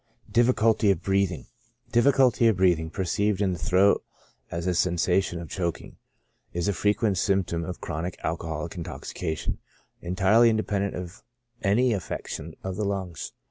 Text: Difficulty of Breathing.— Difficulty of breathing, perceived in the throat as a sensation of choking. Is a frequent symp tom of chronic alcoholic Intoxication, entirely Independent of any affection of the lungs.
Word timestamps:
Difficulty 0.31 0.89
of 0.89 1.03
Breathing.— 1.03 1.45
Difficulty 1.91 2.47
of 2.47 2.57
breathing, 2.57 2.89
perceived 2.89 3.39
in 3.39 3.53
the 3.53 3.59
throat 3.59 4.03
as 4.49 4.65
a 4.65 4.73
sensation 4.73 5.39
of 5.39 5.47
choking. 5.47 5.97
Is 6.53 6.67
a 6.67 6.73
frequent 6.73 7.19
symp 7.19 7.45
tom 7.45 7.63
of 7.63 7.81
chronic 7.81 8.17
alcoholic 8.23 8.73
Intoxication, 8.73 9.59
entirely 10.01 10.49
Independent 10.49 10.95
of 10.95 11.21
any 11.61 11.93
affection 11.93 12.55
of 12.63 12.77
the 12.77 12.83
lungs. 12.83 13.33